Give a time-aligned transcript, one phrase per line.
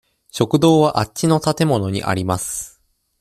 [0.31, 2.81] 食堂はあっちの建物にあります。